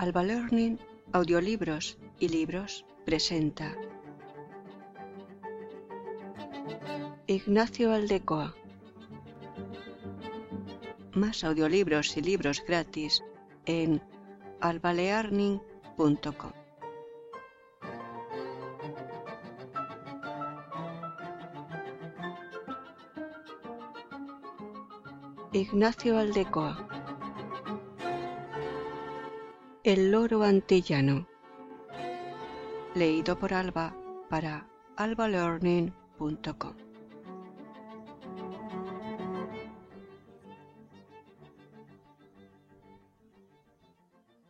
Alba 0.00 0.22
Learning, 0.22 0.78
Audiolibros 1.12 1.98
y 2.18 2.28
Libros 2.28 2.86
presenta 3.04 3.76
Ignacio 7.26 7.92
Aldecoa. 7.92 8.54
Más 11.12 11.44
audiolibros 11.44 12.16
y 12.16 12.22
libros 12.22 12.64
gratis 12.66 13.22
en 13.66 14.00
albalearning.com. 14.62 16.52
Ignacio 25.52 26.18
Aldecoa. 26.18 26.99
El 29.92 30.12
loro 30.12 30.44
antillano. 30.44 31.26
Leído 32.94 33.36
por 33.40 33.52
Alba 33.52 33.92
para 34.28 34.70
albalearning.com. 34.96 36.76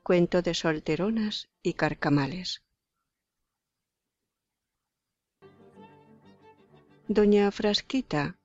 Cuento 0.02 0.42
de 0.42 0.52
solteronas 0.52 1.48
y 1.62 1.72
carcamales. 1.72 2.62
Doña 7.08 7.50
Frasquita 7.50 8.38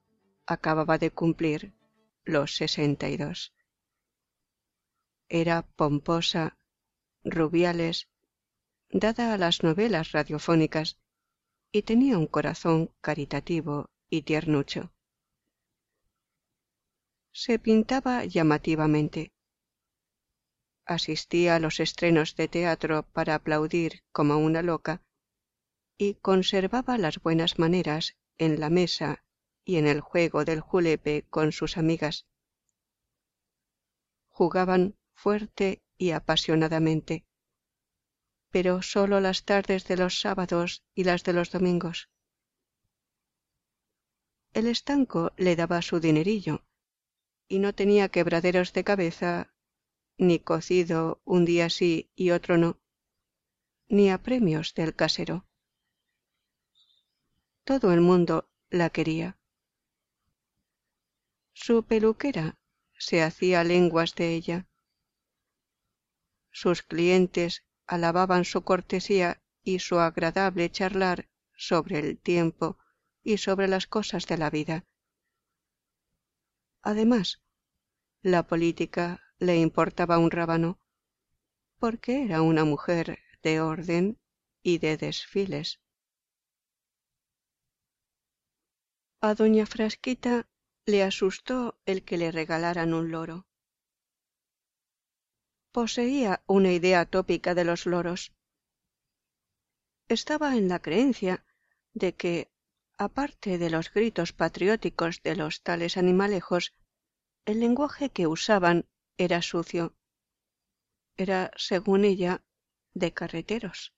acababa 0.46 0.96
de 0.96 1.10
cumplir 1.10 1.74
los 2.24 2.56
sesenta 2.56 3.10
y 3.10 3.18
dos. 3.18 3.52
Era 5.28 5.60
pomposa, 5.60 6.56
rubiales, 7.26 8.08
dada 8.90 9.34
a 9.34 9.38
las 9.38 9.62
novelas 9.62 10.12
radiofónicas, 10.12 10.98
y 11.72 11.82
tenía 11.82 12.16
un 12.16 12.26
corazón 12.26 12.90
caritativo 13.00 13.90
y 14.08 14.22
tiernucho. 14.22 14.92
Se 17.32 17.58
pintaba 17.58 18.24
llamativamente. 18.24 19.32
Asistía 20.86 21.56
a 21.56 21.58
los 21.58 21.80
estrenos 21.80 22.36
de 22.36 22.48
teatro 22.48 23.02
para 23.12 23.34
aplaudir 23.34 24.04
como 24.12 24.38
una 24.38 24.62
loca 24.62 25.02
y 25.98 26.14
conservaba 26.14 26.96
las 26.96 27.20
buenas 27.20 27.58
maneras 27.58 28.16
en 28.38 28.60
la 28.60 28.70
mesa 28.70 29.24
y 29.64 29.76
en 29.76 29.86
el 29.86 30.00
juego 30.00 30.44
del 30.44 30.60
julepe 30.60 31.26
con 31.28 31.52
sus 31.52 31.76
amigas. 31.76 32.26
Jugaban 34.28 34.96
fuerte 35.14 35.82
y 35.98 36.10
apasionadamente, 36.10 37.24
pero 38.50 38.82
sólo 38.82 39.20
las 39.20 39.44
tardes 39.44 39.86
de 39.86 39.96
los 39.96 40.20
sábados 40.20 40.82
y 40.94 41.04
las 41.04 41.24
de 41.24 41.32
los 41.32 41.50
domingos. 41.50 42.08
El 44.52 44.66
estanco 44.66 45.32
le 45.36 45.56
daba 45.56 45.82
su 45.82 46.00
dinerillo 46.00 46.64
y 47.48 47.58
no 47.58 47.74
tenía 47.74 48.08
quebraderos 48.08 48.72
de 48.72 48.84
cabeza, 48.84 49.52
ni 50.18 50.38
cocido 50.38 51.20
un 51.24 51.44
día 51.44 51.68
sí 51.68 52.10
y 52.14 52.30
otro 52.30 52.56
no, 52.56 52.80
ni 53.88 54.10
apremios 54.10 54.74
del 54.74 54.94
casero. 54.94 55.46
Todo 57.64 57.92
el 57.92 58.00
mundo 58.00 58.48
la 58.70 58.90
quería. 58.90 59.38
Su 61.52 61.84
peluquera 61.84 62.58
se 62.98 63.22
hacía 63.22 63.64
lenguas 63.64 64.14
de 64.14 64.34
ella. 64.34 64.68
Sus 66.58 66.80
clientes 66.80 67.66
alababan 67.86 68.46
su 68.46 68.62
cortesía 68.64 69.42
y 69.62 69.80
su 69.80 69.98
agradable 69.98 70.70
charlar 70.70 71.28
sobre 71.54 71.98
el 71.98 72.18
tiempo 72.18 72.78
y 73.22 73.36
sobre 73.36 73.68
las 73.68 73.86
cosas 73.86 74.26
de 74.26 74.38
la 74.38 74.48
vida. 74.48 74.86
Además, 76.80 77.42
la 78.22 78.46
política 78.46 79.20
le 79.38 79.58
importaba 79.58 80.16
un 80.16 80.30
rábano, 80.30 80.80
porque 81.78 82.24
era 82.24 82.40
una 82.40 82.64
mujer 82.64 83.18
de 83.42 83.60
orden 83.60 84.18
y 84.62 84.78
de 84.78 84.96
desfiles. 84.96 85.82
A 89.20 89.34
doña 89.34 89.66
Frasquita 89.66 90.48
le 90.86 91.02
asustó 91.02 91.78
el 91.84 92.02
que 92.02 92.16
le 92.16 92.32
regalaran 92.32 92.94
un 92.94 93.10
loro. 93.10 93.45
Poseía 95.76 96.42
una 96.46 96.72
idea 96.72 97.04
tópica 97.04 97.54
de 97.54 97.62
los 97.62 97.84
loros. 97.84 98.32
Estaba 100.08 100.56
en 100.56 100.68
la 100.68 100.80
creencia 100.80 101.44
de 101.92 102.14
que, 102.14 102.50
aparte 102.96 103.58
de 103.58 103.68
los 103.68 103.92
gritos 103.92 104.32
patrióticos 104.32 105.22
de 105.22 105.36
los 105.36 105.62
tales 105.62 105.98
animalejos, 105.98 106.72
el 107.44 107.60
lenguaje 107.60 108.08
que 108.08 108.26
usaban 108.26 108.88
era 109.18 109.42
sucio. 109.42 109.94
Era, 111.14 111.50
según 111.58 112.06
ella, 112.06 112.42
de 112.94 113.12
carreteros. 113.12 113.92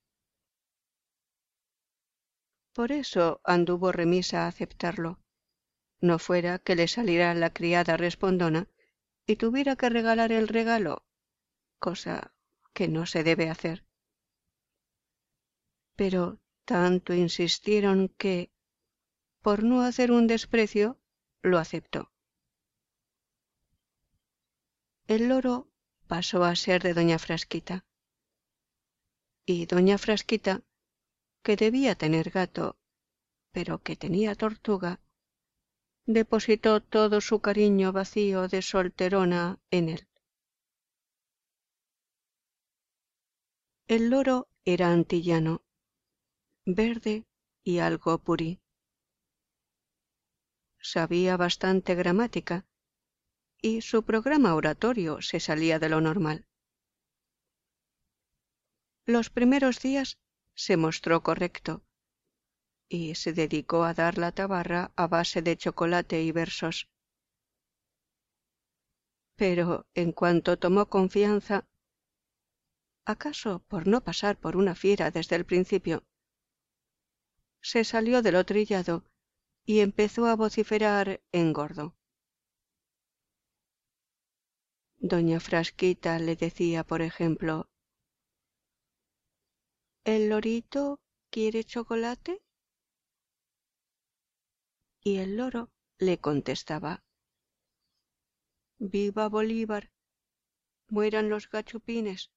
Por 2.73 2.91
eso 2.91 3.41
anduvo 3.45 3.93
remisa 3.93 4.47
a 4.47 4.49
aceptarlo. 4.49 5.21
No 6.01 6.19
fuera 6.19 6.59
que 6.59 6.75
le 6.75 6.89
saliera 6.89 7.33
la 7.35 7.53
criada 7.53 7.97
respondona 7.97 8.67
y 9.29 9.37
tuviera 9.37 9.77
que 9.77 9.91
regalar 9.91 10.33
el 10.33 10.49
regalo, 10.49 11.05
cosa 11.79 12.33
que 12.73 12.89
no 12.89 13.07
se 13.07 13.25
debe 13.25 13.51
hacer. 13.51 13.85
Pero 15.97 16.41
tanto 16.65 17.15
insistieron 17.15 18.09
que, 18.09 18.53
por 19.43 19.65
no 19.65 19.83
hacer 19.83 20.13
un 20.13 20.27
desprecio, 20.27 20.99
lo 21.43 21.59
aceptó. 21.59 22.13
El 25.07 25.29
loro 25.29 25.71
pasó 26.07 26.45
a 26.45 26.55
ser 26.55 26.83
de 26.83 26.95
doña 26.95 27.19
Frasquita. 27.19 27.87
Y 29.47 29.67
doña 29.67 29.97
Frasquita, 29.97 30.63
que 31.43 31.57
debía 31.57 31.95
tener 31.95 32.31
gato, 32.31 32.77
pero 33.53 33.83
que 33.83 33.97
tenía 33.97 34.35
tortuga, 34.35 35.01
depositó 36.05 36.83
todo 36.83 37.21
su 37.21 37.41
cariño 37.41 37.93
vacío 37.93 38.49
de 38.49 38.61
solterona 38.63 39.59
en 39.71 39.89
él. 39.89 40.09
El 43.89 44.11
loro 44.11 44.51
era 44.67 44.93
antillano, 44.93 45.63
verde 46.67 47.25
y 47.65 47.79
algo 47.79 48.19
purí. 48.19 48.61
Sabía 50.79 51.39
bastante 51.39 51.95
gramática 51.95 52.67
y 53.63 53.81
su 53.81 54.03
programa 54.03 54.55
oratorio 54.55 55.23
se 55.23 55.41
salía 55.41 55.79
de 55.79 55.89
lo 55.89 56.03
normal. 56.03 56.45
Los 59.07 59.31
primeros 59.31 59.81
días 59.81 60.19
se 60.55 60.77
mostró 60.77 61.23
correcto 61.23 61.83
y 62.91 63.15
se 63.15 63.33
dedicó 63.33 63.85
a 63.85 63.95
dar 63.95 64.19
la 64.19 64.33
tabarra 64.33 64.93
a 64.97 65.07
base 65.07 65.41
de 65.41 65.57
chocolate 65.57 66.23
y 66.23 66.31
versos. 66.31 66.91
Pero 69.35 69.87
en 69.95 70.13
cuanto 70.13 70.59
tomó 70.59 70.91
confianza, 70.91 71.67
acaso 73.09 73.61
por 73.69 73.87
no 73.87 74.03
pasar 74.03 74.39
por 74.39 74.57
una 74.57 74.75
fiera 74.75 75.11
desde 75.11 75.37
el 75.37 75.45
principio, 75.47 76.05
se 77.61 77.85
salió 77.85 78.23
de 78.23 78.33
lo 78.33 78.45
trillado 78.45 79.05
y 79.65 79.81
empezó 79.81 80.27
a 80.27 80.37
vociferar 80.37 81.21
en 81.33 81.53
gordo. 81.53 81.97
Doña 84.99 85.41
Frasquita 85.41 86.19
le 86.19 86.37
decía, 86.37 86.85
por 86.85 87.03
ejemplo, 87.03 87.69
¿El 90.05 90.29
lorito 90.29 91.01
quiere 91.31 91.65
chocolate? 91.65 92.43
y 95.01 95.19
el 95.19 95.37
loro 95.37 95.71
le 95.99 96.19
contestaba 96.19 97.03
Viva 98.79 99.29
Bolívar, 99.29 99.91
mueran 100.89 101.29
los 101.31 101.49
gachupines. 101.49 102.31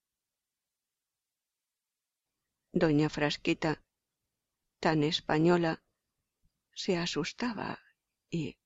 Doña 2.73 3.09
Frasquita, 3.09 3.83
tan 4.79 5.03
española, 5.03 5.83
se 6.73 6.97
asustaba 6.97 7.79
y, 8.29 8.57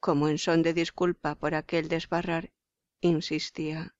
como 0.00 0.28
en 0.28 0.38
son 0.38 0.62
de 0.62 0.74
disculpa 0.74 1.36
por 1.36 1.54
aquel 1.54 1.88
desbarrar, 1.88 2.52
insistía 3.00 3.94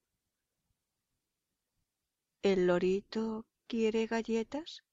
¿El 2.43 2.67
lorito 2.67 3.47
quiere 3.69 4.06
galletas? 4.06 4.85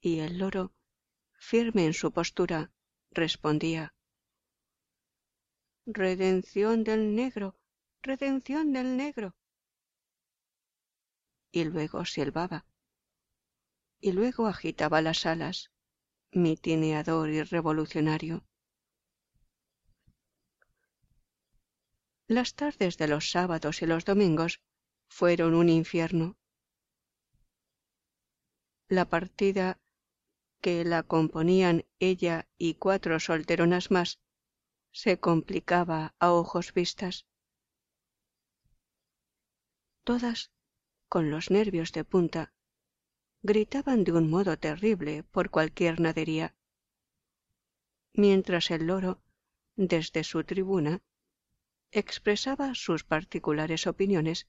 Y 0.00 0.20
el 0.20 0.38
loro 0.38 0.74
firme 1.38 1.84
en 1.84 1.92
su 1.92 2.10
postura, 2.10 2.72
respondía 3.10 3.94
Redención 5.86 6.84
del 6.84 7.14
negro, 7.14 7.58
redención 8.02 8.72
del 8.72 8.96
negro. 8.96 9.36
Y 11.54 11.62
luego 11.62 12.04
silbaba. 12.04 12.66
Y 14.00 14.10
luego 14.10 14.48
agitaba 14.48 15.00
las 15.00 15.24
alas, 15.24 15.70
mitineador 16.32 17.30
y 17.30 17.44
revolucionario. 17.44 18.44
Las 22.26 22.56
tardes 22.56 22.98
de 22.98 23.06
los 23.06 23.30
sábados 23.30 23.82
y 23.82 23.86
los 23.86 24.04
domingos 24.04 24.62
fueron 25.08 25.54
un 25.54 25.68
infierno. 25.68 26.36
La 28.88 29.08
partida 29.08 29.78
que 30.60 30.84
la 30.84 31.04
componían 31.04 31.86
ella 32.00 32.48
y 32.58 32.74
cuatro 32.74 33.20
solteronas 33.20 33.92
más 33.92 34.18
se 34.90 35.20
complicaba 35.20 36.16
a 36.18 36.32
ojos 36.32 36.74
vistas. 36.74 37.26
Todas, 40.02 40.50
con 41.14 41.30
los 41.30 41.48
nervios 41.52 41.92
de 41.92 42.02
punta, 42.02 42.52
gritaban 43.40 44.02
de 44.02 44.10
un 44.10 44.28
modo 44.28 44.58
terrible 44.58 45.22
por 45.22 45.48
cualquier 45.48 46.00
nadería, 46.00 46.56
mientras 48.12 48.72
el 48.72 48.88
loro, 48.88 49.22
desde 49.76 50.24
su 50.24 50.42
tribuna, 50.42 51.02
expresaba 51.92 52.74
sus 52.74 53.04
particulares 53.04 53.86
opiniones 53.86 54.48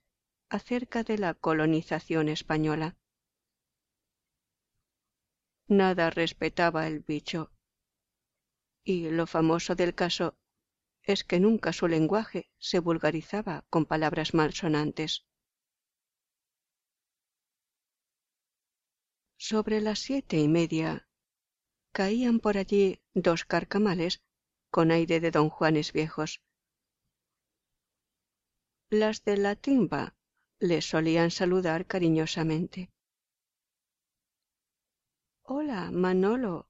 acerca 0.49 1.03
de 1.03 1.19
la 1.19 1.35
colonización 1.35 2.29
española. 2.29 2.97
Nada 5.67 6.09
respetaba 6.09 6.87
el 6.87 7.01
bicho 7.01 7.51
y 8.83 9.11
lo 9.11 9.27
famoso 9.27 9.75
del 9.75 9.93
caso 9.93 10.35
es 11.03 11.23
que 11.23 11.39
nunca 11.39 11.73
su 11.73 11.87
lenguaje 11.87 12.49
se 12.57 12.79
vulgarizaba 12.79 13.65
con 13.69 13.85
palabras 13.85 14.33
malsonantes. 14.33 15.27
Sobre 19.47 19.79
las 19.79 19.99
siete 19.99 20.39
y 20.39 20.47
media 20.47 21.07
caían 21.91 22.39
por 22.39 22.57
allí 22.57 22.99
dos 23.13 23.45
carcamales 23.45 24.23
con 24.71 24.89
aire 24.89 25.19
de 25.19 25.29
don 25.29 25.49
Juanes 25.49 25.93
viejos. 25.93 26.41
Las 28.89 29.23
de 29.23 29.37
la 29.37 29.55
timba 29.55 30.15
le 30.59 30.81
solían 30.81 31.29
saludar 31.29 31.85
cariñosamente. 31.85 32.89
Hola, 35.43 35.91
Manolo, 35.91 36.67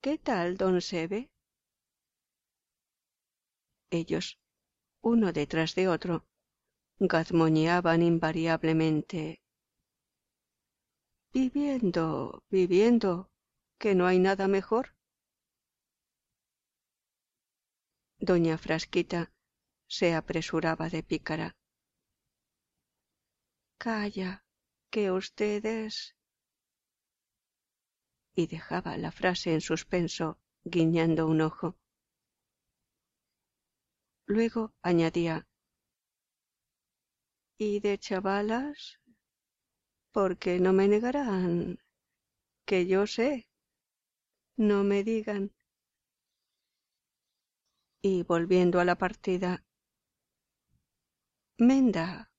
¿Qué 0.00 0.18
tal, 0.18 0.56
don 0.56 0.80
Sebe? 0.80 1.30
Ellos, 3.92 4.40
uno 5.00 5.32
detrás 5.32 5.76
de 5.76 5.86
otro, 5.86 6.26
gazmoñeaban 6.98 8.02
invariablemente. 8.02 9.41
Viviendo, 11.32 12.42
viviendo, 12.50 13.30
que 13.78 13.94
no 13.94 14.06
hay 14.06 14.18
nada 14.18 14.48
mejor. 14.48 14.94
Doña 18.18 18.58
Frasquita 18.58 19.32
se 19.88 20.14
apresuraba 20.14 20.90
de 20.90 21.02
pícara. 21.02 21.56
Calla, 23.78 24.44
que 24.90 25.10
ustedes 25.10 26.14
y 28.34 28.46
dejaba 28.46 28.96
la 28.98 29.10
frase 29.10 29.54
en 29.54 29.62
suspenso, 29.62 30.38
guiñando 30.64 31.26
un 31.26 31.40
ojo. 31.40 31.76
Luego 34.26 34.74
añadía 34.82 35.46
¿Y 37.58 37.80
de 37.80 37.96
chavalas? 37.98 39.01
Porque 40.12 40.60
no 40.60 40.72
me 40.72 40.88
negarán. 40.88 41.78
Que 42.66 42.86
yo 42.86 43.06
sé. 43.06 43.48
No 44.56 44.84
me 44.84 45.02
digan. 45.02 45.52
Y 48.02 48.22
volviendo 48.22 48.78
a 48.80 48.84
la 48.84 48.96
partida. 48.96 49.64
Menda, 51.58 52.30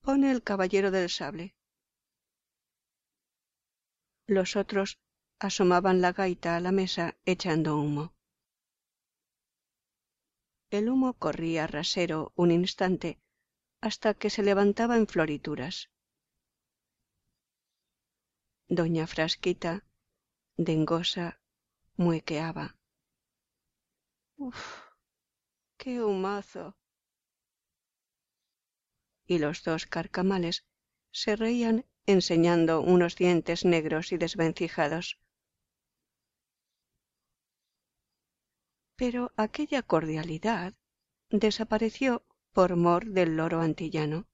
pone 0.00 0.30
el 0.30 0.42
caballero 0.42 0.90
del 0.90 1.08
sable. 1.08 1.54
Los 4.26 4.56
otros 4.56 4.98
asomaban 5.38 6.00
la 6.00 6.12
gaita 6.12 6.56
a 6.56 6.60
la 6.60 6.72
mesa 6.72 7.16
echando 7.26 7.78
humo. 7.78 8.14
El 10.70 10.88
humo 10.88 11.14
corría 11.14 11.66
rasero 11.66 12.32
un 12.34 12.50
instante 12.50 13.20
hasta 13.80 14.14
que 14.14 14.30
se 14.30 14.42
levantaba 14.42 14.96
en 14.96 15.06
florituras. 15.06 15.90
Doña 18.68 19.06
Frasquita, 19.06 19.84
dengosa, 20.56 21.40
muequeaba. 21.96 22.76
Uf, 24.36 24.90
qué 25.76 26.02
humazo. 26.02 26.76
Y 29.26 29.38
los 29.38 29.64
dos 29.64 29.86
carcamales 29.86 30.64
se 31.10 31.36
reían 31.36 31.86
enseñando 32.06 32.80
unos 32.80 33.16
dientes 33.16 33.64
negros 33.64 34.12
y 34.12 34.18
desvencijados. 34.18 35.18
pero 38.96 39.32
aquella 39.36 39.82
cordialidad 39.82 40.74
desapareció 41.30 42.24
por 42.52 42.76
mor 42.76 43.06
del 43.06 43.36
loro 43.36 43.60
antillano. 43.60 44.26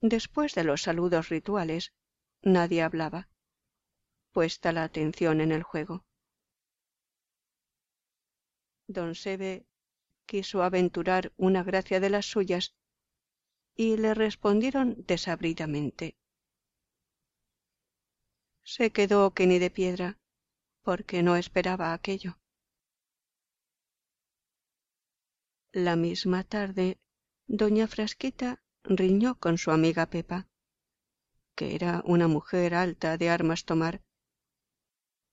Después 0.00 0.54
de 0.54 0.64
los 0.64 0.82
saludos 0.82 1.28
rituales, 1.28 1.92
nadie 2.42 2.82
hablaba, 2.82 3.28
puesta 4.32 4.72
la 4.72 4.84
atención 4.84 5.40
en 5.42 5.52
el 5.52 5.62
juego. 5.62 6.06
Don 8.86 9.14
Sebe 9.14 9.66
quiso 10.24 10.62
aventurar 10.62 11.32
una 11.36 11.62
gracia 11.62 12.00
de 12.00 12.08
las 12.08 12.26
suyas 12.26 12.74
y 13.76 13.98
le 13.98 14.14
respondieron 14.14 14.96
desabridamente. 15.06 16.16
Se 18.62 18.90
quedó 18.90 19.34
que 19.34 19.46
ni 19.46 19.58
de 19.58 19.70
piedra 19.70 20.18
porque 20.82 21.22
no 21.22 21.36
esperaba 21.36 21.92
aquello. 21.92 22.38
La 25.72 25.94
misma 25.94 26.42
tarde, 26.42 26.98
doña 27.46 27.86
Frasquita 27.86 28.62
riñó 28.84 29.38
con 29.38 29.58
su 29.58 29.70
amiga 29.70 30.06
Pepa, 30.06 30.48
que 31.54 31.74
era 31.74 32.02
una 32.04 32.28
mujer 32.28 32.74
alta 32.74 33.18
de 33.18 33.28
armas 33.28 33.64
tomar, 33.64 34.02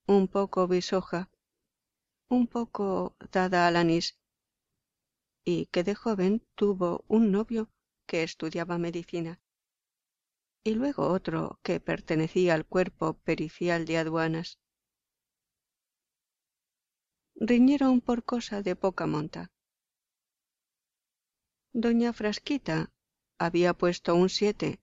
un 0.06 0.28
poco 0.28 0.68
bisoja, 0.68 1.30
un 2.28 2.46
poco 2.46 3.16
dada 3.32 3.66
al 3.66 3.76
anís, 3.76 4.18
y 5.44 5.66
que 5.66 5.84
de 5.84 5.94
joven 5.94 6.46
tuvo 6.54 7.04
un 7.08 7.32
novio 7.32 7.70
que 8.06 8.22
estudiaba 8.22 8.78
medicina, 8.78 9.40
y 10.64 10.74
luego 10.74 11.08
otro 11.08 11.58
que 11.62 11.80
pertenecía 11.80 12.54
al 12.54 12.66
cuerpo 12.66 13.14
pericial 13.14 13.86
de 13.86 13.98
aduanas. 13.98 14.58
Riñeron 17.34 18.00
por 18.00 18.24
cosa 18.24 18.62
de 18.62 18.76
poca 18.76 19.06
monta. 19.06 19.50
Doña 21.72 22.12
Frasquita 22.12 22.92
había 23.38 23.74
puesto 23.74 24.14
un 24.14 24.28
siete 24.28 24.80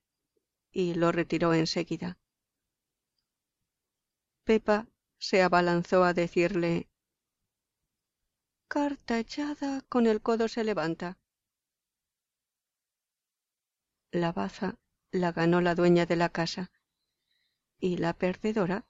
y 0.72 0.94
lo 0.94 1.12
retiró 1.12 1.54
enseguida. 1.54 2.18
Pepa 4.44 4.86
se 5.18 5.42
abalanzó 5.42 6.04
a 6.04 6.14
decirle 6.14 6.88
Carta 8.68 9.18
echada 9.18 9.82
con 9.88 10.06
el 10.06 10.20
codo 10.20 10.48
se 10.48 10.64
levanta. 10.64 11.18
La 14.10 14.32
baza 14.32 14.78
la 15.12 15.32
ganó 15.32 15.60
la 15.60 15.74
dueña 15.74 16.06
de 16.06 16.16
la 16.16 16.28
casa 16.28 16.70
y 17.78 17.98
la 17.98 18.12
perdedora 18.12 18.86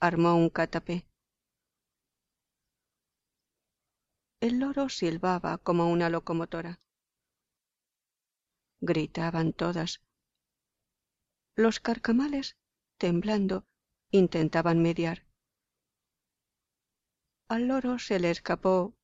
armó 0.00 0.34
un 0.34 0.50
catapé. 0.50 1.06
El 4.40 4.58
loro 4.58 4.88
silbaba 4.88 5.58
como 5.58 5.90
una 5.90 6.08
locomotora. 6.08 6.80
Gritaban 8.84 9.52
todas. 9.52 10.02
Los 11.54 11.78
carcamales, 11.78 12.56
temblando, 12.98 13.64
intentaban 14.10 14.82
mediar. 14.82 15.24
Al 17.46 17.68
loro 17.68 18.00
se 18.00 18.18
le 18.18 18.32
escapó, 18.32 18.96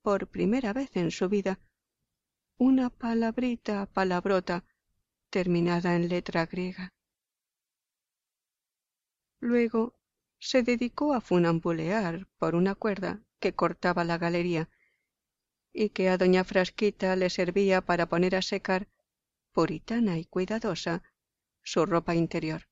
por 0.00 0.28
primera 0.28 0.72
vez 0.72 0.96
en 0.96 1.10
su 1.10 1.28
vida, 1.28 1.60
una 2.56 2.88
palabrita 2.88 3.84
palabrota 3.84 4.64
terminada 5.28 5.94
en 5.94 6.08
letra 6.08 6.46
griega. 6.46 6.94
Luego 9.40 9.94
se 10.38 10.62
dedicó 10.62 11.12
a 11.12 11.20
funambulear 11.20 12.26
por 12.38 12.54
una 12.54 12.74
cuerda 12.74 13.22
que 13.40 13.54
cortaba 13.54 14.04
la 14.04 14.16
galería 14.16 14.70
y 15.70 15.90
que 15.90 16.08
a 16.08 16.16
doña 16.16 16.44
Frasquita 16.44 17.14
le 17.14 17.28
servía 17.28 17.82
para 17.82 18.08
poner 18.08 18.34
a 18.34 18.40
secar, 18.40 18.88
y 19.60 20.24
cuidadosa, 20.26 21.02
su 21.64 21.84
ropa 21.84 22.14
interior. 22.14 22.68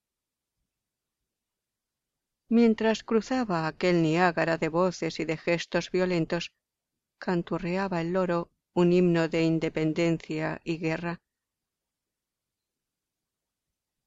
Mientras 2.49 3.02
cruzaba 3.02 3.66
aquel 3.66 4.02
Niágara 4.02 4.57
de 4.57 4.69
voces 4.69 5.19
y 5.19 5.25
de 5.25 5.37
gestos 5.37 5.90
violentos, 5.90 6.52
canturreaba 7.19 8.00
el 8.00 8.12
loro 8.12 8.52
un 8.73 8.93
himno 8.93 9.28
de 9.28 9.43
independencia 9.43 10.61
y 10.62 10.78
guerra. 10.78 11.21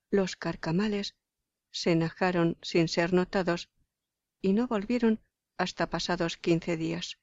Los 0.09 0.38
carcamales 0.38 1.15
se 1.71 1.91
enajaron 1.91 2.57
sin 2.62 2.88
ser 2.88 3.12
notados 3.12 3.69
y 4.41 4.53
no 4.53 4.67
volvieron 4.67 5.19
hasta 5.57 5.89
pasados 5.89 6.38
quince 6.38 6.77
días. 6.77 7.19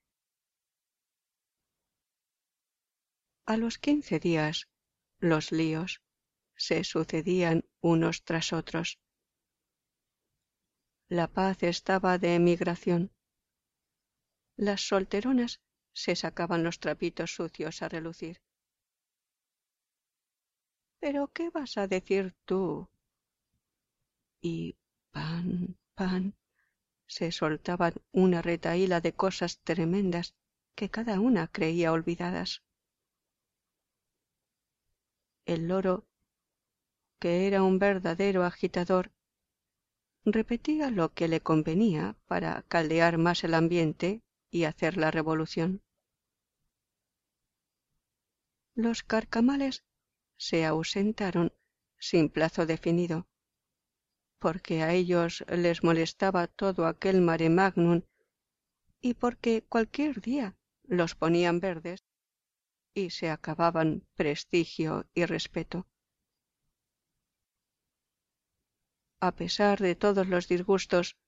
A 3.46 3.56
los 3.56 3.78
quince 3.78 4.20
días 4.20 4.68
los 5.18 5.52
líos 5.52 6.02
se 6.56 6.84
sucedían 6.84 7.64
unos 7.80 8.24
tras 8.24 8.52
otros. 8.52 8.98
La 11.08 11.28
paz 11.28 11.62
estaba 11.62 12.18
de 12.18 12.34
emigración. 12.34 13.12
Las 14.56 14.80
solteronas 14.88 15.60
se 15.92 16.16
sacaban 16.16 16.64
los 16.64 16.80
trapitos 16.80 17.34
sucios 17.34 17.82
a 17.82 17.88
relucir. 17.88 18.40
¿Pero 20.98 21.28
qué 21.28 21.50
vas 21.50 21.78
a 21.78 21.86
decir 21.86 22.34
tú? 22.44 22.88
Y 24.40 24.76
pan, 25.12 25.78
pan, 25.94 26.34
se 27.06 27.30
soltaban 27.32 27.94
una 28.12 28.42
retaíla 28.42 29.00
de 29.00 29.12
cosas 29.14 29.60
tremendas 29.60 30.34
que 30.74 30.90
cada 30.90 31.20
una 31.20 31.48
creía 31.48 31.92
olvidadas. 31.92 32.65
El 35.46 35.68
loro, 35.68 36.04
que 37.20 37.46
era 37.46 37.62
un 37.62 37.78
verdadero 37.78 38.44
agitador, 38.44 39.12
repetía 40.24 40.90
lo 40.90 41.14
que 41.14 41.28
le 41.28 41.40
convenía 41.40 42.16
para 42.26 42.62
caldear 42.62 43.16
más 43.16 43.44
el 43.44 43.54
ambiente 43.54 44.22
y 44.50 44.64
hacer 44.64 44.96
la 44.96 45.12
revolución. 45.12 45.84
Los 48.74 49.04
carcamales 49.04 49.84
se 50.36 50.66
ausentaron 50.66 51.52
sin 51.96 52.28
plazo 52.28 52.66
definido, 52.66 53.28
porque 54.40 54.82
a 54.82 54.92
ellos 54.94 55.44
les 55.48 55.84
molestaba 55.84 56.48
todo 56.48 56.86
aquel 56.86 57.20
mare 57.20 57.50
magnum 57.50 58.02
y 59.00 59.14
porque 59.14 59.62
cualquier 59.62 60.20
día 60.20 60.56
los 60.82 61.14
ponían 61.14 61.60
verdes 61.60 62.04
y 62.96 63.10
se 63.10 63.28
acababan 63.28 64.08
prestigio 64.14 65.06
y 65.12 65.26
respeto. 65.26 65.86
A 69.20 69.32
pesar 69.32 69.80
de 69.80 69.94
todos 69.94 70.26
los 70.26 70.48
disgustos, 70.48 71.18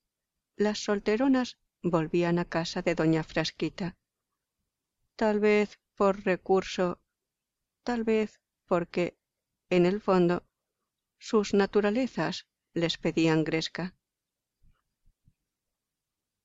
las 0.57 0.79
solteronas 0.79 1.59
volvían 1.83 2.39
a 2.39 2.47
casa 2.47 2.81
de 2.81 2.95
doña 2.95 3.23
Frasquita. 3.23 3.99
Tal 5.15 5.41
vez 5.41 5.79
por 5.95 6.25
recurso, 6.25 7.03
tal 7.83 8.03
vez 8.03 8.41
porque, 8.65 9.19
en 9.69 9.85
el 9.85 10.01
fondo, 10.01 10.47
sus 11.19 11.53
naturalezas 11.53 12.47
les 12.73 12.97
pedían 12.97 13.45
gresca. 13.45 13.95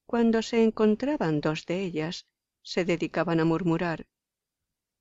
Cuando 0.05 0.41
se 0.41 0.63
encontraban 0.63 1.39
dos 1.39 1.65
de 1.65 1.81
ellas, 1.81 2.27
se 2.61 2.83
dedicaban 2.83 3.39
a 3.39 3.45
murmurar, 3.45 4.07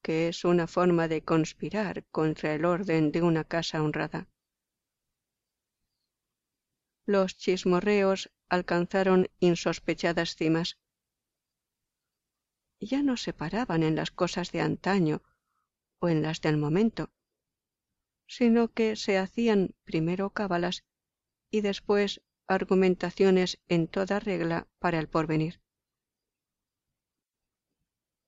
que 0.03 0.29
es 0.29 0.45
una 0.45 0.67
forma 0.67 1.09
de 1.09 1.23
conspirar 1.23 2.05
contra 2.11 2.55
el 2.55 2.65
orden 2.65 3.13
de 3.13 3.23
una 3.23 3.45
casa 3.45 3.83
honrada 3.83 4.29
los 7.07 7.37
chismorreos 7.37 8.33
alcanzaron 8.49 9.29
insospechadas 9.41 10.37
cimas. 10.37 10.79
Ya 12.81 13.03
no 13.03 13.17
se 13.17 13.33
paraban 13.33 13.83
en 13.83 13.97
las 13.97 14.11
cosas 14.11 14.53
de 14.53 14.61
antaño 14.61 15.23
o 16.01 16.09
en 16.09 16.23
las 16.23 16.41
del 16.41 16.57
momento, 16.57 17.11
sino 18.27 18.69
que 18.69 18.97
se 18.97 19.19
hacían 19.19 19.75
primero 19.85 20.31
cábalas 20.31 20.85
y 21.51 21.61
después 21.61 22.23
argumentaciones 22.49 23.61
en 23.69 23.89
toda 23.89 24.21
regla 24.21 24.69
para 24.79 24.99
el 24.99 25.09
porvenir. 25.09 25.61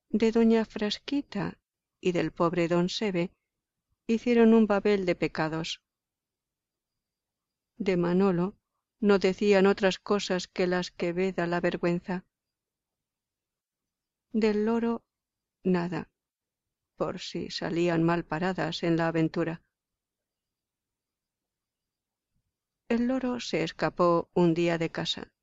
De 0.09 0.31
doña 0.31 0.63
Frasquita 0.63 1.59
y 2.05 2.11
del 2.11 2.31
pobre 2.31 2.67
don 2.67 2.87
Sebe 2.87 3.31
hicieron 4.05 4.53
un 4.53 4.67
babel 4.67 5.07
de 5.07 5.15
pecados. 5.15 5.81
De 7.77 7.97
Manolo 7.97 8.55
no 8.99 9.17
decían 9.17 9.65
otras 9.65 9.97
cosas 9.97 10.47
que 10.47 10.67
las 10.67 10.91
que 10.91 11.13
veda 11.13 11.47
la 11.47 11.61
vergüenza. 11.61 12.23
Del 14.33 14.65
loro, 14.65 15.03
nada, 15.63 16.11
por 16.95 17.19
si 17.19 17.49
salían 17.49 18.03
mal 18.03 18.23
paradas 18.23 18.83
en 18.83 18.97
la 18.97 19.07
aventura. 19.07 19.63
El 22.87 23.07
loro 23.07 23.39
se 23.39 23.63
escapó 23.63 24.29
un 24.35 24.53
día 24.53 24.77
de 24.77 24.91
casa. 24.91 25.33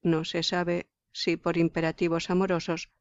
No 0.00 0.24
se 0.24 0.44
sabe 0.44 0.88
si 1.12 1.36
por 1.36 1.56
imperativos 1.56 2.30
amorosos 2.30 2.92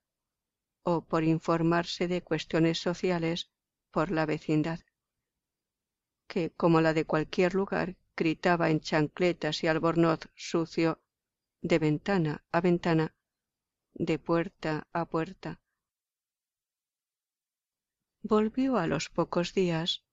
o 0.83 1.01
por 1.01 1.23
informarse 1.23 2.07
de 2.07 2.21
cuestiones 2.21 2.79
sociales 2.79 3.49
por 3.91 4.11
la 4.11 4.25
vecindad, 4.25 4.79
que, 6.27 6.51
como 6.51 6.81
la 6.81 6.93
de 6.93 7.05
cualquier 7.05 7.53
lugar, 7.55 7.97
gritaba 8.15 8.69
en 8.69 8.79
chancletas 8.79 9.63
y 9.63 9.67
albornoz 9.67 10.29
sucio, 10.35 11.01
de 11.61 11.79
ventana 11.79 12.43
a 12.51 12.61
ventana, 12.61 13.15
de 13.93 14.17
puerta 14.19 14.87
a 14.93 15.05
puerta. 15.05 15.61
Volvió 18.21 18.77
a 18.77 18.87
los 18.87 19.09
pocos 19.09 19.53
días 19.53 20.05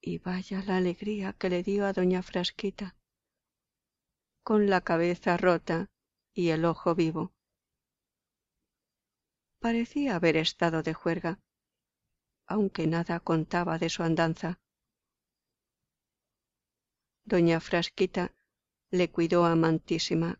y 0.00 0.18
vaya 0.18 0.62
la 0.62 0.76
alegría 0.76 1.32
que 1.32 1.48
le 1.48 1.62
dio 1.62 1.86
a 1.86 1.92
doña 1.92 2.22
Frasquita, 2.22 2.96
con 4.42 4.68
la 4.68 4.82
cabeza 4.82 5.36
rota 5.36 5.90
y 6.34 6.50
el 6.50 6.64
ojo 6.64 6.94
vivo. 6.94 7.33
Parecía 9.64 10.16
haber 10.16 10.36
estado 10.36 10.82
de 10.82 10.92
juerga, 10.92 11.40
aunque 12.46 12.86
nada 12.86 13.18
contaba 13.18 13.78
de 13.78 13.88
su 13.88 14.02
andanza 14.02 14.60
doña 17.24 17.60
Frasquita 17.60 18.34
le 18.90 19.10
cuidó 19.10 19.46
amantísima, 19.46 20.38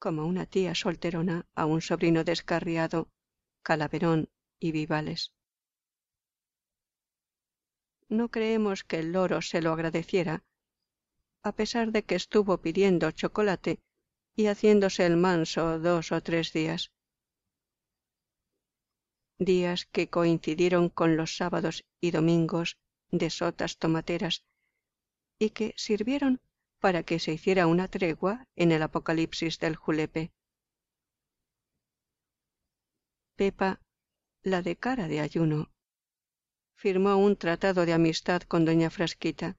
como 0.00 0.26
una 0.26 0.46
tía 0.46 0.74
solterona 0.74 1.46
a 1.54 1.66
un 1.66 1.80
sobrino 1.80 2.24
descarriado, 2.24 3.08
calaverón 3.62 4.28
y 4.58 4.72
vivales. 4.72 5.32
No 8.08 8.32
creemos 8.32 8.82
que 8.82 8.98
el 8.98 9.12
loro 9.12 9.42
se 9.42 9.62
lo 9.62 9.70
agradeciera, 9.70 10.42
a 11.44 11.52
pesar 11.52 11.92
de 11.92 12.02
que 12.02 12.16
estuvo 12.16 12.58
pidiendo 12.58 13.12
chocolate 13.12 13.78
y 14.34 14.46
haciéndose 14.46 15.06
el 15.06 15.16
manso 15.16 15.78
dos 15.78 16.10
o 16.10 16.20
tres 16.20 16.52
días. 16.52 16.90
Días 19.38 19.86
que 19.86 20.08
coincidieron 20.08 20.88
con 20.88 21.16
los 21.16 21.36
sábados 21.36 21.84
y 22.00 22.12
domingos 22.12 22.78
de 23.10 23.30
sotas 23.30 23.78
tomateras 23.78 24.44
y 25.38 25.50
que 25.50 25.74
sirvieron 25.76 26.40
para 26.78 27.02
que 27.02 27.18
se 27.18 27.32
hiciera 27.32 27.66
una 27.66 27.88
tregua 27.88 28.46
en 28.54 28.70
el 28.70 28.82
apocalipsis 28.82 29.58
del 29.58 29.74
julepe. 29.74 30.32
Pepa, 33.36 33.80
la 34.42 34.62
de 34.62 34.76
cara 34.76 35.08
de 35.08 35.20
ayuno, 35.20 35.72
firmó 36.76 37.16
un 37.16 37.36
tratado 37.36 37.86
de 37.86 37.92
amistad 37.92 38.42
con 38.42 38.64
doña 38.64 38.90
Frasquita, 38.90 39.56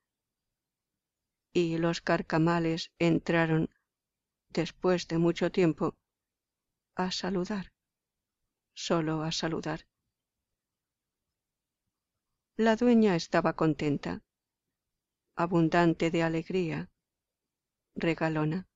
y 1.51 1.77
los 1.77 2.01
carcamales 2.01 2.91
entraron, 2.99 3.69
después 4.49 5.07
de 5.07 5.17
mucho 5.17 5.51
tiempo, 5.51 5.95
a 6.95 7.11
saludar, 7.11 7.73
solo 8.75 9.23
a 9.23 9.31
saludar. 9.31 9.87
La 12.57 12.75
dueña 12.75 13.15
estaba 13.15 13.53
contenta 13.53 14.21
abundante 15.35 16.11
de 16.11 16.23
alegría, 16.23 16.89
regalona. 17.93 18.69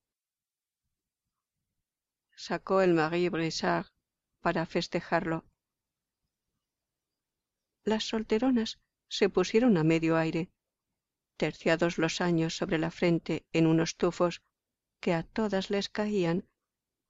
Sacó 2.34 2.82
el 2.82 2.92
Marie 2.92 3.30
Bressard 3.30 3.86
para 4.40 4.66
festejarlo. 4.66 5.46
Las 7.82 8.04
solteronas 8.04 8.78
se 9.08 9.30
pusieron 9.30 9.78
a 9.78 9.84
medio 9.84 10.18
aire, 10.18 10.50
terciados 11.38 11.96
los 11.96 12.20
años 12.20 12.54
sobre 12.56 12.76
la 12.78 12.90
frente 12.90 13.46
en 13.52 13.66
unos 13.66 13.96
tufos 13.96 14.42
que 15.00 15.14
a 15.14 15.22
todas 15.22 15.70
les 15.70 15.88
caían 15.88 16.46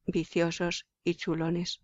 viciosos 0.07 0.87
y 1.03 1.17
chulones. 1.17 1.83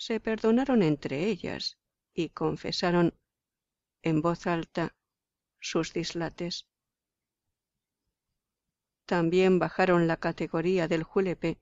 Se 0.00 0.18
perdonaron 0.18 0.82
entre 0.82 1.26
ellas 1.26 1.78
y 2.14 2.30
confesaron 2.30 3.12
en 4.02 4.22
voz 4.22 4.46
alta 4.46 4.96
sus 5.60 5.92
dislates. 5.92 6.66
También 9.04 9.58
bajaron 9.58 10.06
la 10.06 10.16
categoría 10.16 10.88
del 10.88 11.02
julepe 11.02 11.60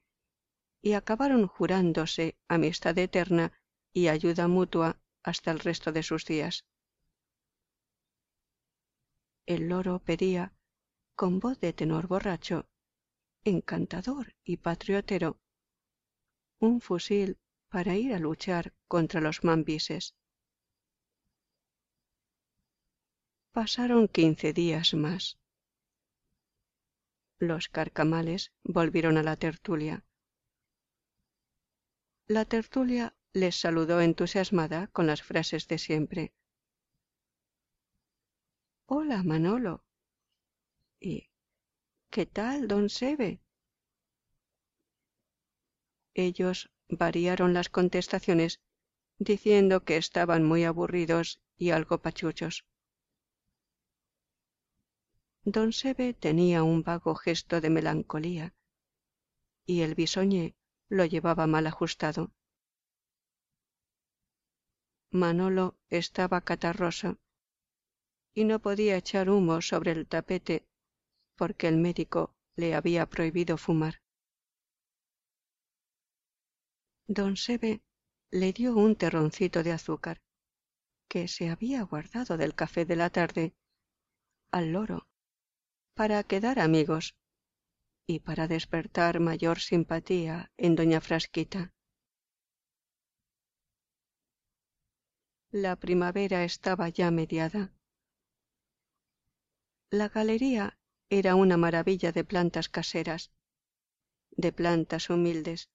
y 0.80 0.92
acabaron 0.92 1.48
jurándose 1.48 2.38
amistad 2.46 2.96
eterna 2.96 3.60
y 3.92 4.06
ayuda 4.06 4.46
mutua 4.46 5.00
hasta 5.24 5.50
el 5.50 5.58
resto 5.58 5.90
de 5.90 6.04
sus 6.04 6.24
días. 6.24 6.64
El 9.46 9.68
loro 9.68 9.98
pedía, 9.98 10.54
con 11.16 11.40
voz 11.40 11.58
de 11.58 11.72
tenor 11.72 12.06
borracho, 12.06 12.68
encantador 13.42 14.36
y 14.44 14.58
patriotero, 14.58 15.40
un 16.60 16.80
fusil 16.80 17.36
para 17.68 17.96
ir 17.96 18.14
a 18.14 18.18
luchar 18.18 18.74
contra 18.86 19.20
los 19.20 19.44
mambises. 19.44 20.14
Pasaron 23.52 24.08
quince 24.08 24.52
días 24.52 24.94
más. 24.94 25.38
Los 27.38 27.68
carcamales 27.68 28.52
volvieron 28.64 29.16
a 29.16 29.22
la 29.22 29.36
tertulia. 29.36 30.04
La 32.26 32.44
tertulia 32.44 33.16
les 33.32 33.56
saludó 33.56 34.00
entusiasmada 34.00 34.88
con 34.88 35.06
las 35.06 35.22
frases 35.22 35.68
de 35.68 35.78
siempre. 35.78 36.32
Hola, 38.86 39.22
Manolo. 39.22 39.84
¿Y 41.00 41.30
qué 42.10 42.26
tal, 42.26 42.68
don 42.68 42.88
Sebe? 42.88 43.40
Ellos 46.14 46.70
variaron 46.88 47.54
las 47.54 47.68
contestaciones 47.68 48.60
diciendo 49.18 49.84
que 49.84 49.96
estaban 49.96 50.44
muy 50.44 50.64
aburridos 50.64 51.40
y 51.56 51.70
algo 51.70 51.98
pachuchos. 51.98 52.64
Don 55.44 55.72
Sebe 55.72 56.14
tenía 56.14 56.62
un 56.62 56.82
vago 56.82 57.14
gesto 57.14 57.60
de 57.60 57.70
melancolía 57.70 58.54
y 59.64 59.82
el 59.82 59.94
bisoñé 59.94 60.54
lo 60.88 61.04
llevaba 61.04 61.46
mal 61.46 61.66
ajustado. 61.66 62.32
Manolo 65.10 65.78
estaba 65.88 66.40
catarroso 66.42 67.18
y 68.34 68.44
no 68.44 68.60
podía 68.60 68.96
echar 68.96 69.30
humo 69.30 69.60
sobre 69.62 69.92
el 69.92 70.06
tapete 70.06 70.66
porque 71.34 71.68
el 71.68 71.76
médico 71.76 72.34
le 72.56 72.74
había 72.74 73.06
prohibido 73.06 73.56
fumar. 73.56 74.02
Don 77.10 77.38
Sebe 77.38 77.80
le 78.30 78.52
dio 78.52 78.76
un 78.76 78.94
terroncito 78.94 79.62
de 79.62 79.72
azúcar 79.72 80.20
que 81.08 81.26
se 81.26 81.48
había 81.48 81.82
guardado 81.82 82.36
del 82.36 82.54
café 82.54 82.84
de 82.84 82.96
la 82.96 83.08
tarde 83.08 83.54
al 84.52 84.72
loro 84.72 85.08
para 85.94 86.22
quedar 86.22 86.58
amigos 86.58 87.16
y 88.06 88.20
para 88.20 88.46
despertar 88.46 89.20
mayor 89.20 89.58
simpatía 89.58 90.52
en 90.58 90.76
doña 90.76 91.00
Frasquita. 91.00 91.72
La 95.50 95.76
primavera 95.76 96.44
estaba 96.44 96.90
ya 96.90 97.10
mediada. 97.10 97.72
La 99.90 100.10
galería 100.10 100.78
era 101.08 101.36
una 101.36 101.56
maravilla 101.56 102.12
de 102.12 102.24
plantas 102.24 102.68
caseras, 102.68 103.32
de 104.30 104.52
plantas 104.52 105.08
humildes, 105.08 105.70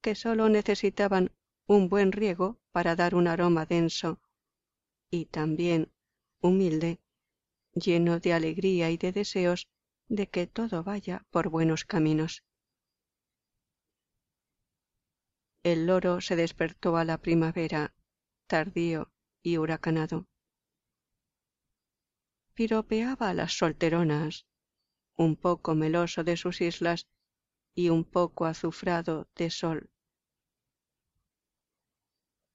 que 0.00 0.14
sólo 0.14 0.48
necesitaban 0.48 1.32
un 1.66 1.88
buen 1.88 2.12
riego 2.12 2.58
para 2.72 2.96
dar 2.96 3.14
un 3.14 3.26
aroma 3.26 3.66
denso 3.66 4.20
y 5.10 5.26
también 5.26 5.92
humilde 6.40 7.00
lleno 7.74 8.20
de 8.20 8.32
alegría 8.32 8.90
y 8.90 8.96
de 8.96 9.12
deseos 9.12 9.68
de 10.08 10.28
que 10.28 10.46
todo 10.46 10.82
vaya 10.82 11.26
por 11.30 11.48
buenos 11.48 11.84
caminos. 11.84 12.44
El 15.62 15.86
loro 15.86 16.20
se 16.20 16.36
despertó 16.36 16.96
a 16.96 17.04
la 17.04 17.18
primavera, 17.18 17.92
tardío 18.46 19.10
y 19.42 19.58
huracanado. 19.58 20.28
Piropeaba 22.54 23.30
a 23.30 23.34
las 23.34 23.58
solteronas, 23.58 24.46
un 25.16 25.36
poco 25.36 25.74
meloso 25.74 26.24
de 26.24 26.36
sus 26.36 26.60
islas 26.60 27.06
y 27.76 27.90
un 27.90 28.04
poco 28.04 28.46
azufrado 28.46 29.28
de 29.36 29.50
sol. 29.50 29.90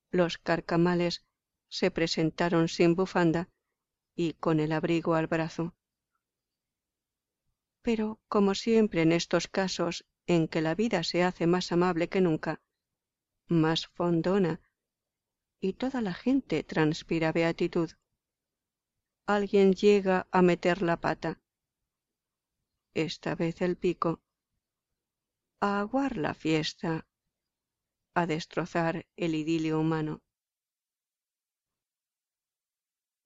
Los 0.10 0.38
carcamales 0.38 1.24
se 1.70 1.92
presentaron 1.92 2.68
sin 2.68 2.96
bufanda 2.96 3.48
y 4.16 4.34
con 4.34 4.60
el 4.60 4.74
abrigo 4.74 5.14
al 5.14 5.28
brazo. 5.28 5.74
Pero, 7.84 8.20
como 8.28 8.56
siempre 8.56 9.04
en 9.04 9.12
estos 9.12 9.48
casos 9.48 10.06
en 10.26 10.48
que 10.48 10.62
la 10.62 10.76
vida 10.76 11.04
se 11.04 11.24
hace 11.24 11.48
más 11.48 11.72
amable 11.72 12.10
que 12.10 12.20
nunca, 12.20 12.62
más 13.48 13.88
fondona, 13.88 14.60
y 15.60 15.74
toda 15.74 16.02
la 16.02 16.14
gente 16.14 16.64
transpira 16.64 17.32
beatitud, 17.32 17.92
alguien 19.28 19.74
llega 19.74 20.28
a 20.32 20.42
meter 20.42 20.82
la 20.82 20.98
pata. 20.98 21.40
Esta 22.94 23.36
vez 23.36 23.62
el 23.62 23.78
pico. 23.78 24.20
A 25.62 25.80
aguar 25.80 26.18
la 26.18 26.34
fiesta, 26.34 27.06
a 28.16 28.26
destrozar 28.26 29.06
el 29.16 29.36
idilio 29.36 29.80
humano 29.80 30.22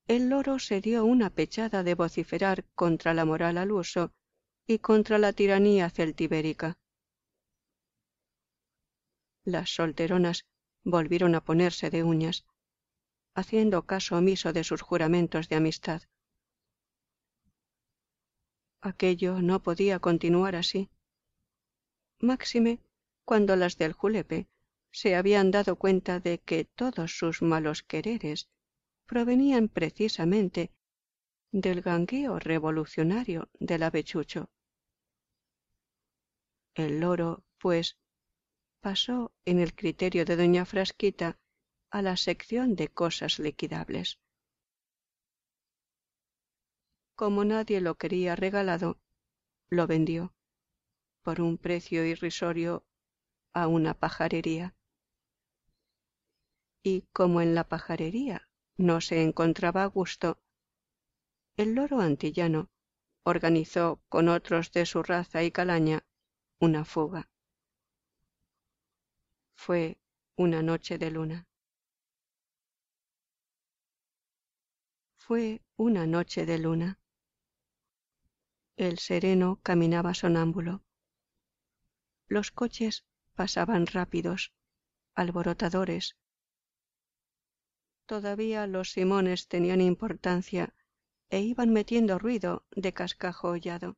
el 0.08 0.30
loro 0.30 0.60
se 0.60 0.82
dio 0.82 1.04
una 1.04 1.32
pechada 1.32 1.82
de 1.82 1.96
vociferar 1.96 2.64
contra 2.76 3.16
la 3.16 3.26
moral 3.26 3.58
al 3.58 3.72
uso 3.72 4.12
y 4.68 4.78
contra 4.78 5.18
la 5.18 5.34
tiranía 5.34 5.90
celtibérica. 5.90 6.78
Las 9.44 9.74
solteronas 9.74 10.46
volvieron 10.84 11.34
a 11.34 11.44
ponerse 11.44 11.90
de 11.90 12.04
uñas, 12.04 12.46
haciendo 13.34 13.88
caso 13.88 14.18
omiso 14.18 14.54
de 14.54 14.64
sus 14.64 14.82
juramentos 14.82 15.50
de 15.50 15.56
amistad. 15.56 16.04
Aquello 18.82 19.42
no 19.42 19.64
podía 19.64 20.00
continuar 20.00 20.56
así. 20.56 20.90
Máxime 22.20 22.80
cuando 23.26 23.56
las 23.56 23.78
del 23.78 23.94
julepe 23.94 24.48
se 24.92 25.16
habían 25.16 25.52
dado 25.52 25.76
cuenta 25.76 26.20
de 26.20 26.40
que 26.40 26.64
todos 26.64 27.18
sus 27.18 27.42
malos 27.42 27.84
quereres 27.84 28.50
provenían 29.06 29.68
precisamente 29.68 30.72
del 31.52 31.82
gangueo 31.82 32.40
revolucionario 32.40 33.50
del 33.60 33.84
avechucho. 33.84 34.50
El 36.74 37.00
loro, 37.00 37.44
pues, 37.58 37.98
pasó 38.82 39.34
en 39.46 39.60
el 39.60 39.74
criterio 39.74 40.26
de 40.26 40.36
doña 40.36 40.66
Frasquita 40.66 41.40
a 41.90 42.02
la 42.02 42.18
sección 42.18 42.76
de 42.76 42.90
cosas 42.90 43.40
liquidables. 43.40 44.20
Como 47.16 47.46
nadie 47.46 47.80
lo 47.80 47.96
quería 47.96 48.36
regalado, 48.36 49.00
lo 49.70 49.88
vendió 49.88 50.35
por 51.26 51.42
un 51.42 51.58
precio 51.58 52.06
irrisorio 52.06 52.86
a 53.52 53.68
una 53.68 53.96
pajarería. 53.96 54.76
Y 56.84 57.02
como 57.14 57.42
en 57.42 57.56
la 57.56 57.68
pajarería 57.68 58.48
no 58.78 59.02
se 59.02 59.24
encontraba 59.24 59.82
a 59.82 59.88
gusto, 59.88 60.40
el 61.58 61.74
loro 61.74 62.00
antillano 62.00 62.70
organizó 63.24 64.04
con 64.08 64.30
otros 64.30 64.72
de 64.72 64.86
su 64.86 65.02
raza 65.02 65.42
y 65.42 65.50
calaña 65.50 66.06
una 66.60 66.86
fuga. 66.86 67.28
Fue 69.56 69.98
una 70.38 70.62
noche 70.62 71.00
de 71.00 71.10
luna. 71.10 71.48
Fue 75.16 75.64
una 75.76 76.06
noche 76.06 76.46
de 76.46 76.60
luna. 76.60 77.00
El 78.78 79.00
sereno 79.00 79.60
caminaba 79.64 80.14
sonámbulo. 80.14 80.85
Los 82.28 82.52
coches 82.52 83.06
pasaban 83.36 83.88
rápidos, 83.88 84.54
alborotadores, 85.16 86.16
Todavía 88.06 88.68
los 88.68 88.92
simones 88.92 89.48
tenían 89.48 89.82
importancia 89.82 90.76
e 91.30 91.42
iban 91.42 91.72
metiendo 91.72 92.20
ruido 92.20 92.66
de 92.72 92.94
cascajo 92.94 93.50
hollado. 93.50 93.98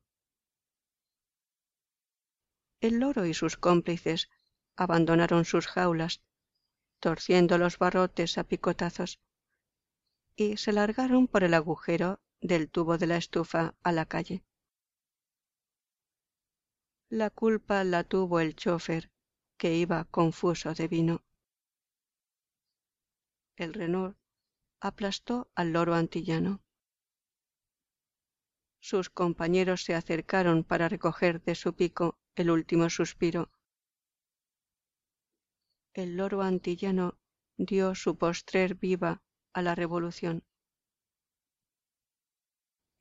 El 2.80 3.00
loro 3.00 3.26
y 3.26 3.34
sus 3.34 3.56
cómplices 3.58 4.30
abandonaron 4.76 5.44
sus 5.44 5.66
jaulas, 5.66 6.22
torciendo 7.00 7.58
los 7.58 7.78
barrotes 7.78 8.38
a 8.38 8.44
picotazos, 8.44 9.20
y 10.36 10.56
se 10.56 10.72
largaron 10.72 11.26
por 11.26 11.44
el 11.44 11.52
agujero 11.52 12.20
del 12.40 12.70
tubo 12.70 12.96
de 12.96 13.08
la 13.08 13.16
estufa 13.16 13.74
a 13.82 13.92
la 13.92 14.06
calle. 14.06 14.42
La 17.10 17.30
culpa 17.30 17.84
la 17.84 18.04
tuvo 18.04 18.40
el 18.40 18.54
chofer, 18.54 19.10
que 19.56 19.74
iba 19.74 20.04
confuso 20.04 20.74
de 20.74 20.88
vino. 20.88 21.22
el 23.58 23.74
Renault 23.74 24.16
aplastó 24.80 25.50
al 25.54 25.72
loro 25.72 25.94
antillano. 25.94 26.62
Sus 28.80 29.10
compañeros 29.10 29.82
se 29.82 29.94
acercaron 29.94 30.62
para 30.62 30.88
recoger 30.88 31.42
de 31.42 31.56
su 31.56 31.74
pico 31.74 32.18
el 32.36 32.50
último 32.50 32.88
suspiro. 32.88 33.50
El 35.92 36.16
loro 36.16 36.42
antillano 36.42 37.18
dio 37.56 37.94
su 37.96 38.16
postrer 38.16 38.76
viva 38.76 39.20
a 39.52 39.62
la 39.62 39.74
revolución. 39.74 40.44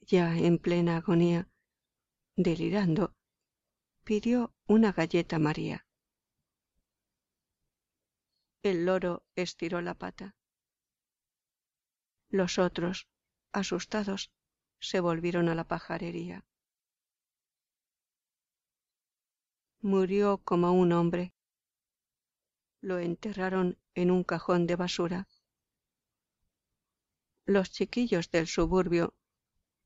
Ya 0.02 0.36
en 0.36 0.58
plena 0.58 0.98
agonía, 0.98 1.48
delirando, 2.36 3.17
pidió 4.08 4.54
una 4.68 4.94
galleta 4.94 5.38
María. 5.38 5.86
El 8.64 8.86
loro 8.86 9.26
estiró 9.36 9.82
la 9.82 9.96
pata. 9.96 10.34
Los 12.30 12.58
otros, 12.58 13.10
asustados, 13.52 14.32
se 14.80 15.02
volvieron 15.02 15.50
a 15.50 15.56
la 15.56 15.68
pajarería. 15.68 16.46
Murió 19.82 20.38
como 20.38 20.72
un 20.72 20.94
hombre. 20.94 21.34
Lo 22.80 23.00
enterraron 23.00 23.78
en 23.94 24.12
un 24.12 24.24
cajón 24.24 24.68
de 24.68 24.78
basura. 24.78 25.28
Los 27.46 27.72
chiquillos 27.72 28.32
del 28.32 28.48
suburbio, 28.48 29.14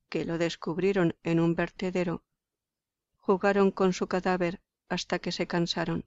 que 0.10 0.26
lo 0.26 0.38
descubrieron 0.38 1.18
en 1.24 1.40
un 1.40 1.56
vertedero, 1.56 2.24
jugaron 3.32 3.72
con 3.72 3.94
su 3.94 4.08
cadáver 4.08 4.60
hasta 4.90 5.20
que 5.20 5.32
se 5.32 5.48
cansaron. 5.48 6.04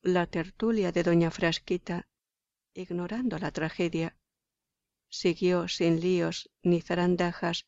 La 0.00 0.26
tertulia 0.26 0.90
de 0.90 1.02
doña 1.02 1.30
Frasquita, 1.30 2.08
ignorando 2.72 3.38
la 3.38 3.50
tragedia, 3.50 4.16
siguió 5.10 5.68
sin 5.68 6.00
líos 6.00 6.50
ni 6.62 6.80
zarandajas 6.80 7.66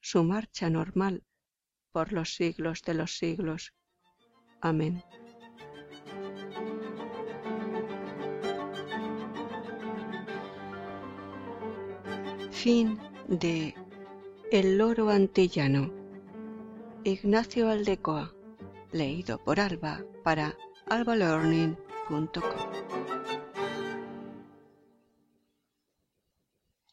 su 0.00 0.24
marcha 0.24 0.70
normal 0.70 1.22
por 1.92 2.14
los 2.14 2.34
siglos 2.34 2.80
de 2.80 2.94
los 2.94 3.18
siglos. 3.18 3.74
Amén. 4.62 5.04
Fin 12.50 12.98
de 13.28 13.74
El 14.50 14.78
loro 14.78 15.10
antillano. 15.10 16.07
Ignacio 17.04 17.68
Aldecoa. 17.70 18.34
Leído 18.92 19.38
por 19.38 19.60
Alba 19.60 20.04
para 20.24 20.56
albalearning.com. 20.88 22.67